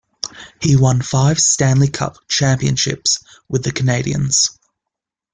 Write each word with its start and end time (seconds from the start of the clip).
He 0.63 0.75
won 0.75 1.03
five 1.03 1.39
Stanley 1.39 1.87
Cup 1.87 2.17
championships 2.27 3.23
with 3.47 3.63
the 3.63 3.71
Canadiens. 3.71 4.49